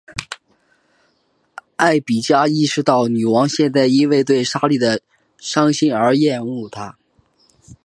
[1.75, 4.99] 艾碧嘉意识到女王现在因为对莎拉的
[5.37, 6.97] 伤心而厌恶她。